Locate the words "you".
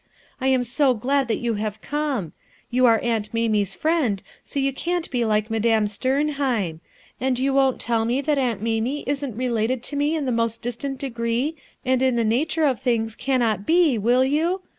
1.37-1.53, 2.71-2.87, 4.59-4.73, 7.37-7.53, 14.25-14.61